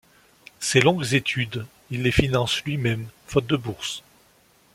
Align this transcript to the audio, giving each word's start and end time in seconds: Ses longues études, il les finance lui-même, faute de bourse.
Ses 0.59 0.81
longues 0.81 1.13
études, 1.13 1.67
il 1.91 2.01
les 2.01 2.11
finance 2.11 2.63
lui-même, 2.63 3.07
faute 3.27 3.45
de 3.45 3.55
bourse. 3.55 4.01